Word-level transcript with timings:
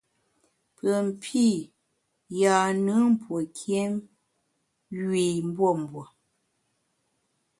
Pùen 0.75 1.07
pî, 1.21 1.47
yâ-nùn 2.39 3.11
pue 3.21 3.39
nkiém 3.49 3.93
yu 4.97 5.07
i 5.29 5.29
mbuembue. 5.49 6.05